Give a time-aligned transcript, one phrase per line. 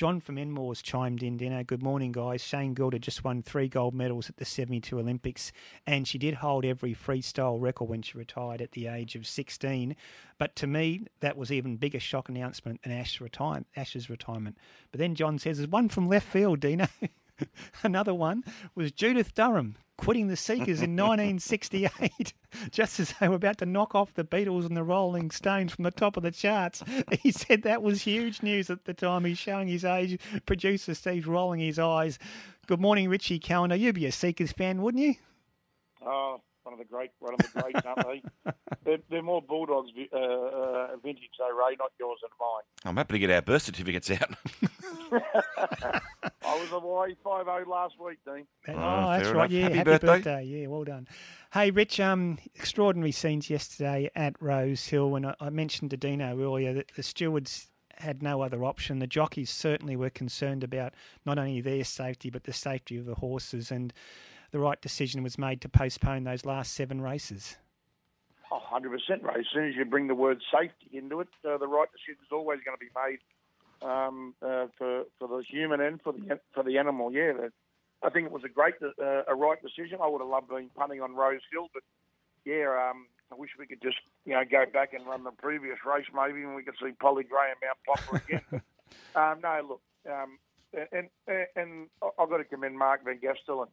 [0.00, 1.62] John from Enmore's chimed in, Dino.
[1.62, 2.40] Good morning, guys.
[2.42, 5.52] Shane Gould had just won three gold medals at the 72 Olympics,
[5.86, 9.94] and she did hold every freestyle record when she retired at the age of 16.
[10.38, 14.56] But to me, that was even bigger shock announcement than Ash retire- Ash's retirement.
[14.90, 16.86] But then John says, there's one from left field, Dino.
[17.82, 18.42] Another one
[18.74, 22.32] was Judith Durham quitting the Seekers in 1968,
[22.70, 25.84] just as they were about to knock off the Beatles and the Rolling Stones from
[25.84, 26.82] the top of the charts.
[27.20, 29.26] He said that was huge news at the time.
[29.26, 30.18] He's showing his age.
[30.46, 32.18] Producer Steve's rolling his eyes.
[32.66, 33.76] Good morning, Richie Callander.
[33.76, 35.14] You'd be a Seekers fan, wouldn't you?
[36.02, 38.52] Oh, one of the great, one of the greats, aren't they?
[38.84, 42.62] They're, they're more Bulldogs uh, uh, vintage, though, Ray, not yours and mine.
[42.86, 44.34] I'm happy to get our birth certificates out.
[45.12, 46.00] I
[46.42, 48.46] was away 5 0 last week, Dean.
[48.68, 49.50] Oh, Oh, that's fair right.
[49.50, 49.50] enough.
[49.50, 50.06] Yeah, Happy happy, birthday.
[50.06, 50.44] birthday.
[50.44, 51.08] Yeah, well done.
[51.52, 52.00] Hey, Rich.
[52.00, 56.92] Um, extraordinary scenes yesterday at Rose Hill, and I, I mentioned to Dino earlier that
[56.96, 57.68] the stewards
[57.98, 58.98] had no other option.
[58.98, 60.94] The jockeys certainly were concerned about
[61.26, 63.92] not only their safety but the safety of the horses, and
[64.50, 67.56] the right decision was made to postpone those last seven races.
[68.52, 68.82] Oh, 100%
[69.22, 69.40] Ray.
[69.40, 72.32] As soon as you bring the word safety into it, uh, the right decision is
[72.32, 73.18] always going to be made
[73.82, 77.12] um, uh, for for the human and for the for the animal.
[77.12, 77.52] Yeah, that-
[78.02, 79.98] I think it was a great, uh, a right decision.
[80.02, 81.82] I would have loved being punting on Rose Hill, but
[82.46, 85.76] yeah, um, I wish we could just you know go back and run the previous
[85.84, 88.62] race maybe, and we could see Polly Gray and Mount Popper again.
[89.14, 90.38] um, no, look, um,
[90.92, 93.66] and and, and I've got to commend Mark Van Gestel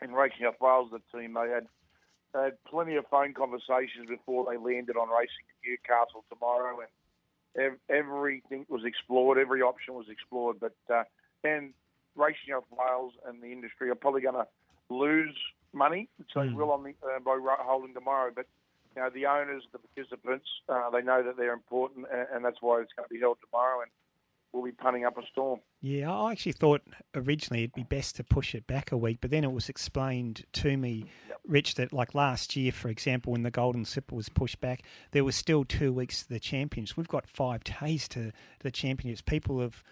[0.00, 1.34] and Racing South Wales, the team.
[1.34, 1.66] They had
[2.34, 7.72] they had plenty of phone conversations before they landed on racing at Newcastle tomorrow, and
[7.72, 9.38] ev- everything was explored.
[9.38, 10.60] Every option was explored.
[10.60, 11.04] But uh,
[11.44, 11.72] and
[12.16, 14.46] Racing South Wales and the industry are probably going to
[14.90, 15.36] lose
[15.72, 18.30] money, so they will on the, uh, by holding tomorrow.
[18.34, 18.46] But
[18.94, 22.58] you know, the owners, the participants, uh, they know that they're important, and, and that's
[22.60, 23.82] why it's going to be held tomorrow.
[23.82, 23.90] And
[24.52, 25.60] we'll be punting up a storm.
[25.80, 26.82] Yeah, I actually thought
[27.14, 30.44] originally it'd be best to push it back a week, but then it was explained
[30.54, 31.06] to me,
[31.46, 35.24] Rich, that like last year, for example, when the Golden Slipper was pushed back, there
[35.24, 36.96] was still two weeks to the Championships.
[36.96, 39.22] We've got five days to the Championships.
[39.22, 39.82] People have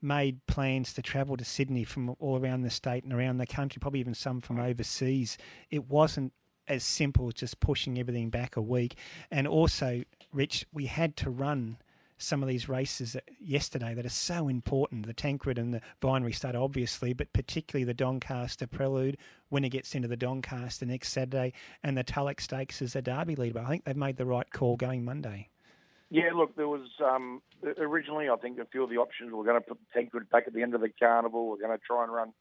[0.00, 3.78] made plans to travel to Sydney from all around the state and around the country,
[3.80, 5.38] probably even some from overseas.
[5.70, 6.32] It wasn't
[6.68, 8.96] as simple as just pushing everything back a week.
[9.30, 10.02] And also,
[10.32, 11.78] Rich, we had to run
[12.22, 15.06] some of these races yesterday that are so important.
[15.06, 19.16] The Tancred and the Binary Stud, obviously, but particularly the Doncaster Prelude
[19.48, 23.36] when it gets into the Doncaster next Saturday, and the Tulloch Stakes as a Derby
[23.36, 23.54] leader.
[23.54, 25.48] But I think they've made the right call going Monday.
[26.10, 27.42] Yeah, look, there was um,
[27.78, 30.54] originally I think a few of the options were going to put Tancred back at
[30.54, 31.48] the end of the carnival.
[31.48, 32.32] We're going to try and run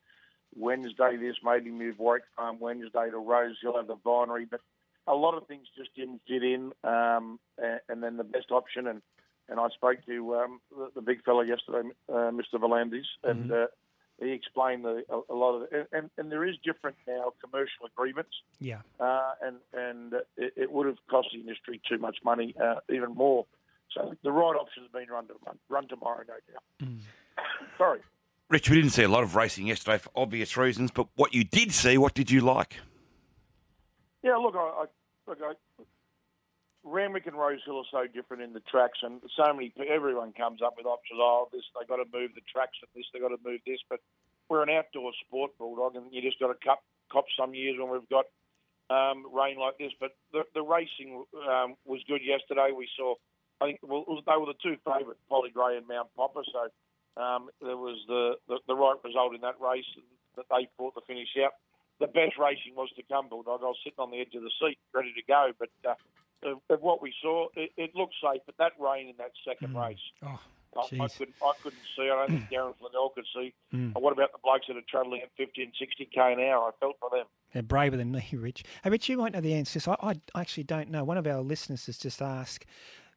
[0.56, 4.62] Wednesday this, maybe move Warwick Farm Wednesday to Rose Hill the binary, but
[5.08, 6.72] a lot of things just didn't fit in.
[6.84, 9.02] Um, and, and then the best option, and,
[9.52, 12.56] and I spoke to um, the, the big fella yesterday, uh, Mr.
[12.56, 13.68] V'landys, and uh,
[14.20, 15.88] he explained the, a, a lot of it.
[15.92, 18.80] And, and there is different now commercial agreements Yeah.
[19.00, 23.14] uh, and and it, it would have cost the industry too much money, uh, even
[23.14, 23.46] more.
[23.94, 26.90] So the right option has been run to run, run tomorrow, no doubt.
[27.78, 28.00] Sorry.
[28.50, 31.44] Rich, we didn't see a lot of racing yesterday for obvious reasons, but what you
[31.44, 32.78] did see, what did you like?
[34.24, 34.86] Yeah, look, I, I
[35.28, 35.54] look, I,
[36.84, 40.74] Randwick and Rosehill are so different in the tracks, and so many everyone comes up
[40.78, 41.20] with options.
[41.22, 43.80] Oh, this they got to move the tracks, and this they got to move this.
[43.90, 44.00] But
[44.50, 46.82] we're an outdoor sport, bulldog, and you just got to cop,
[47.12, 48.26] cop some years when we've got
[48.90, 49.94] um, rain like this.
[50.00, 52.74] But the, the racing um, was good yesterday.
[52.74, 53.14] We saw,
[53.62, 56.42] I think, well, they were the two favourite, Polly Gray and Mount Popper.
[56.50, 59.86] So um, there was the, the the right result in that race
[60.36, 61.54] that they fought to finish out.
[62.00, 63.62] The best racing was to come, bulldog.
[63.62, 65.70] I was sitting on the edge of the seat, ready to go, but.
[65.86, 65.94] Uh,
[66.44, 69.76] of, of what we saw, it, it looked safe, but that rain in that second
[69.76, 70.40] race, Oh,
[70.78, 72.04] I, I, couldn't, I couldn't see.
[72.04, 73.54] I don't think Darren Flindell could see.
[73.74, 73.94] Mm.
[73.94, 76.68] And what about the blokes that are travelling at 50 and 60 k an hour?
[76.68, 77.26] I felt for them.
[77.54, 78.64] They're braver than me, Rich.
[78.84, 79.88] Hey, Rich, you might know the answers.
[79.88, 81.04] I, I actually don't know.
[81.04, 82.66] One of our listeners has just asked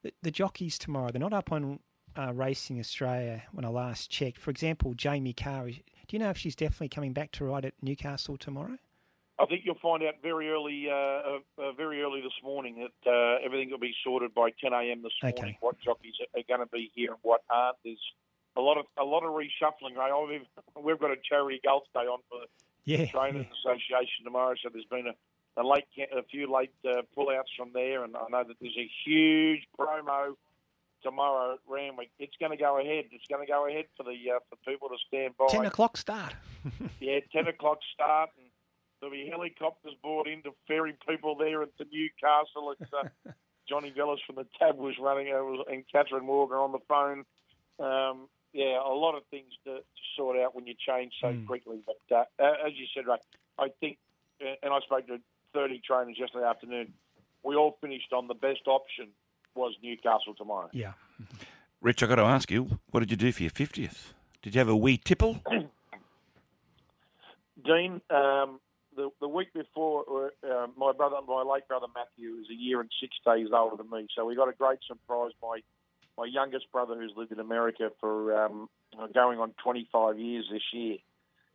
[0.02, 1.10] the, the jockeys tomorrow.
[1.12, 1.78] They're not up on
[2.18, 4.38] uh, Racing Australia when I last checked.
[4.38, 5.64] For example, Jamie Kah.
[5.64, 5.74] Do
[6.10, 8.78] you know if she's definitely coming back to ride at Newcastle tomorrow?
[9.38, 13.10] I think you'll find out very early, uh, uh, uh, very early this morning that
[13.10, 15.02] uh, everything will be sorted by 10 a.m.
[15.02, 15.38] this morning.
[15.42, 15.58] Okay.
[15.60, 17.76] What jockeys are going to be here and what aren't.
[17.84, 17.98] There's
[18.56, 19.96] a lot of a lot of reshuffling.
[19.96, 20.12] Right?
[20.14, 22.38] Oh, We've, we've got a charity golf day on for
[22.84, 22.98] Yeah.
[22.98, 25.84] the Trainers Association tomorrow, so there's been a, a late,
[26.16, 30.34] a few late uh, pullouts from there, and I know that there's a huge promo
[31.02, 32.10] tomorrow at Randwick.
[32.20, 33.06] It's going to go ahead.
[33.10, 35.46] It's going to go ahead for the uh, for people to stand by.
[35.48, 36.34] 10 o'clock start.
[37.00, 38.43] Yeah, 10 o'clock start, and
[39.04, 42.74] there'll be helicopters brought in to ferry people there into Newcastle.
[42.78, 43.30] It's uh,
[43.68, 47.24] Johnny Vellis from the Tab was running, was, and Catherine Morgan on the phone.
[47.78, 49.82] Um, yeah, a lot of things to, to
[50.16, 51.46] sort out when you change so Mm.
[51.46, 51.80] quickly.
[51.84, 53.16] But uh, uh, as you said, Ray,
[53.58, 53.98] I think,
[54.40, 55.18] uh, and I spoke to
[55.52, 56.92] 30 trainers yesterday afternoon.
[57.42, 59.08] We all finished on the best option
[59.54, 60.70] was Newcastle tomorrow.
[60.72, 60.92] Yeah.
[61.80, 64.12] Rich, i got to ask you, what did you do for your 50th?
[64.42, 65.40] Did you have a wee tipple?
[67.64, 68.60] Dean, um,
[68.96, 72.90] the the week before, uh, my brother, my late brother Matthew, is a year and
[73.00, 75.32] six days older than me, so we got a great surprise.
[75.42, 75.60] My
[76.16, 78.68] my youngest brother, who's lived in America for um,
[79.12, 80.98] going on 25 years this year,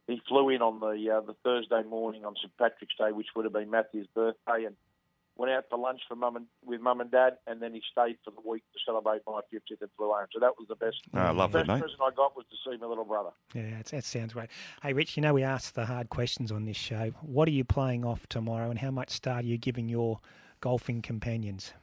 [0.08, 3.46] he flew in on the uh, the Thursday morning on St Patrick's Day, which would
[3.46, 4.76] have been Matthew's birthday, and
[5.40, 8.18] went out for lunch for mum and with mum and dad, and then he stayed
[8.26, 10.28] for the week to celebrate my 50th and flew home.
[10.34, 10.98] So that was the best.
[11.14, 11.80] Oh, I love that, best mate.
[11.82, 13.30] present I got was to see my little brother.
[13.54, 14.50] Yeah, that's, that sounds great.
[14.84, 17.12] Hey, Rich, you know we ask the hard questions on this show.
[17.22, 20.20] What are you playing off tomorrow, and how much start are you giving your
[20.60, 21.74] golfing companions?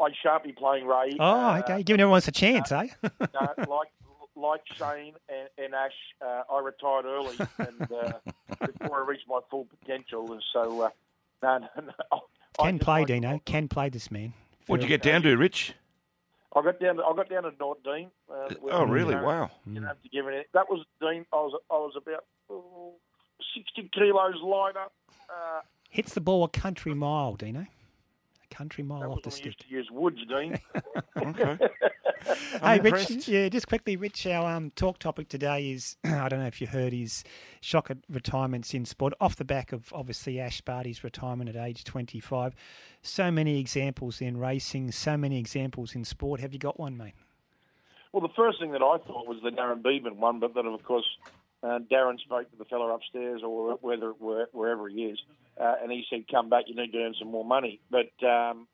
[0.00, 1.16] I shan't be playing Ray.
[1.20, 1.24] Oh,
[1.54, 1.82] Uh, okay.
[1.82, 2.88] Giving everyone a chance, eh?
[3.20, 3.88] no, like
[4.34, 5.92] like Shane and, and Ash,
[6.24, 8.12] uh, I retired early and uh,
[8.66, 10.88] before I reached my full potential, and so uh,
[11.42, 11.68] no, no,
[12.10, 12.20] no.
[12.60, 13.40] I Can just play, like- Dino.
[13.44, 14.32] Can play this man.
[14.66, 15.74] What'd you get down to, Rich?
[16.54, 16.96] I got down.
[16.96, 18.10] To, I got down to North Dean.
[18.32, 19.14] Uh, Oh, really?
[19.14, 19.50] You know, Wow.
[19.66, 20.48] You don't have to give it.
[20.52, 21.24] That was Dean.
[21.32, 22.94] I was I was about oh,
[23.54, 24.86] sixty kilos lighter.
[25.28, 25.60] Uh,
[25.90, 27.60] Hits the ball a country mile, Dino.
[27.60, 29.46] A country mile that off was the when we stick.
[29.46, 30.58] used to use woods, Dean.
[31.16, 31.58] Okay.
[32.24, 33.28] Hey, I'm Rich, impressed.
[33.28, 36.66] yeah, just quickly, Rich, our um, talk topic today is I don't know if you
[36.66, 37.24] heard his
[37.60, 41.84] shock at retirements in sport off the back of obviously Ash Barty's retirement at age
[41.84, 42.54] 25.
[43.02, 46.40] So many examples in racing, so many examples in sport.
[46.40, 47.14] Have you got one, mate?
[48.12, 50.82] Well, the first thing that I thought was the Darren Beadman one, but then of
[50.82, 51.06] course
[51.62, 55.18] uh, Darren spoke to the fella upstairs or whether where, wherever he is,
[55.60, 58.66] uh, and he said, "Come back, you need to earn some more money." But um,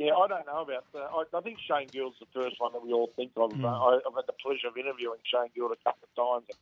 [0.00, 0.88] yeah, I don't know about.
[0.96, 3.52] Uh, I, I think Shane Gould's the first one that we all think of.
[3.52, 3.68] Mm.
[3.68, 6.48] I, I've had the pleasure of interviewing Shane Gould a couple of times.
[6.48, 6.58] And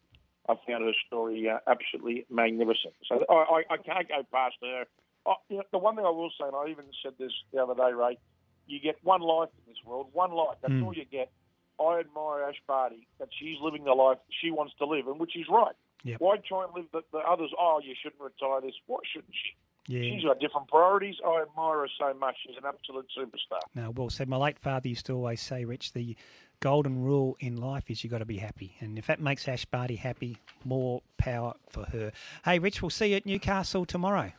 [0.51, 2.95] I found her story uh, absolutely magnificent.
[3.07, 4.85] So I, I, I can't go past her.
[5.27, 7.63] I, you know, the one thing I will say, and I even said this the
[7.63, 8.19] other day, Ray,
[8.67, 10.59] you get one life in this world, one life.
[10.61, 10.85] That's Mm.
[10.85, 11.31] all you get.
[11.79, 15.37] I admire Ash Barty that she's living the life she wants to live, and which
[15.37, 15.77] is right.
[16.03, 16.21] Yep.
[16.21, 17.53] Why try and live the, the others?
[17.59, 18.75] Oh, you shouldn't retire this.
[18.87, 19.55] Why shouldn't she?
[19.89, 20.03] Yeah.
[20.03, 21.17] She's got different priorities.
[21.27, 22.37] I admire her so much.
[22.47, 23.61] She's an absolute superstar.
[23.75, 24.29] No, well said.
[24.29, 26.15] My late father used to always say, Rich, the
[26.61, 28.77] golden rule in life is you've got to be happy.
[28.81, 32.13] And if that makes Ash Barty happy, more power for her.
[32.45, 34.33] Hey, Rich, we'll see you at Newcastle tomorrow.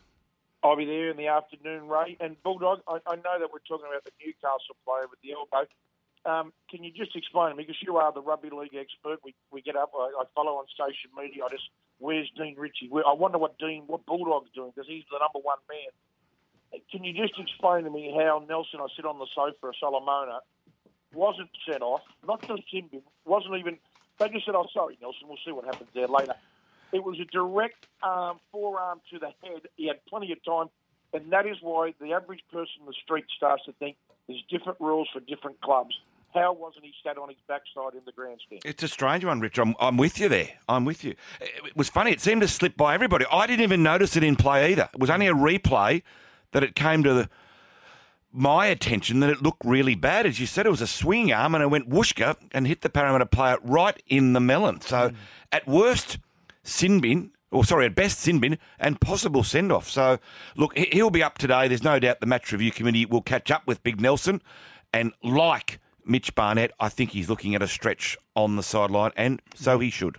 [0.64, 2.18] I'll be there in the afternoon, Ray.
[2.20, 5.68] And Bulldog, I, I know that we're talking about the Newcastle player with the elbow.
[6.26, 9.34] Um, can you just explain to me, because you are the rugby league expert, we,
[9.52, 12.90] we get up, I, I follow on social media, I just, where's Dean Ritchie?
[12.90, 16.82] Where, I wonder what Dean, what Bulldog's doing, because he's the number one man.
[16.92, 20.40] Can you just explain to me how Nelson, I sit on the sofa of Solomona,
[21.14, 23.78] wasn't sent off, not just sin bin, wasn't even,
[24.20, 26.36] they just said, oh, sorry, Nelson, we'll see what happens there later.
[26.92, 29.62] It was a direct um, forearm to the head.
[29.78, 30.68] He had plenty of time,
[31.14, 33.96] and that is why the average person in the street starts to think
[34.28, 35.98] there's different rules for different clubs.
[36.34, 38.62] How wasn't he sat on his backside in the grandstand?
[38.64, 39.58] It's a strange one, Rich.
[39.58, 40.50] I'm, I'm with you there.
[40.68, 41.16] I'm with you.
[41.42, 42.12] It was funny.
[42.12, 43.26] It seemed to slip by everybody.
[43.32, 44.90] I didn't even notice it in play either.
[44.94, 46.04] It was only a replay
[46.52, 47.30] that it came to the,
[48.32, 50.28] my attention that it looked really bad.
[50.28, 52.90] As you said, it was a swing arm and it went whooshka and hit the
[52.90, 54.82] Parramatta player right in the melon.
[54.82, 55.16] So hmm.
[55.52, 56.20] at worst,
[56.64, 59.90] sin bin, or sorry, at best sin bin and possible send off.
[59.90, 60.20] So
[60.56, 61.68] look, he'll be up today.
[61.68, 64.44] There's no doubt the match review committee will catch up with Big Nelson.
[64.94, 65.80] And like
[66.10, 69.92] Mitch Barnett, I think he's looking at a stretch on the sideline, and so he
[69.92, 70.18] should.